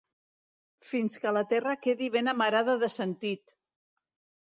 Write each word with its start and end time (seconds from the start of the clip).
Fins 0.91 1.19
que 1.25 1.35
la 1.37 1.45
terra 1.53 1.77
quedi 1.83 2.09
ben 2.17 2.35
amarada 2.35 2.79
de 2.87 2.93
sentit! 2.99 3.59